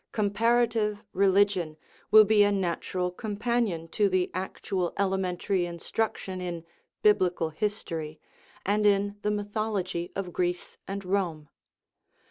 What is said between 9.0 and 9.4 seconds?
the 361 THE RIDDLE OF THE